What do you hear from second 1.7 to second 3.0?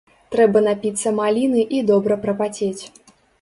і добра прапацець.